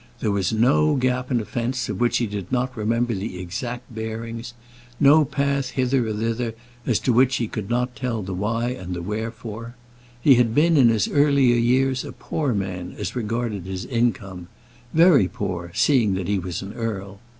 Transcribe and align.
There 0.19 0.31
was 0.31 0.51
no 0.51 0.95
gap 0.95 1.29
in 1.29 1.39
a 1.41 1.45
fence 1.45 1.87
of 1.87 1.99
which 1.99 2.17
he 2.17 2.25
did 2.25 2.51
not 2.51 2.75
remember 2.75 3.13
the 3.13 3.39
exact 3.39 3.93
bearings, 3.93 4.55
no 4.99 5.23
path 5.23 5.69
hither 5.69 6.07
or 6.07 6.13
thither 6.13 6.55
as 6.87 6.97
to 7.01 7.13
which 7.13 7.35
he 7.35 7.47
could 7.47 7.69
not 7.69 7.95
tell 7.95 8.23
the 8.23 8.33
why 8.33 8.69
and 8.69 8.95
the 8.95 9.03
wherefore. 9.03 9.75
He 10.19 10.33
had 10.41 10.55
been 10.55 10.75
in 10.75 10.89
his 10.89 11.07
earlier 11.07 11.53
years 11.55 12.03
a 12.03 12.13
poor 12.13 12.51
man 12.51 12.95
as 12.97 13.15
regarded 13.15 13.65
his 13.65 13.85
income, 13.85 14.47
very 14.91 15.27
poor, 15.27 15.71
seeing 15.75 16.15
that 16.15 16.27
he 16.27 16.39
was 16.39 16.63
an 16.63 16.73
earl. 16.73 17.19